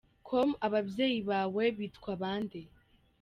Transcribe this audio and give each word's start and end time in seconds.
com: 0.27 0.49
Ababyeyi 0.67 1.19
bawe 1.29 1.63
bitwa 1.79 2.11
bande?. 2.21 2.61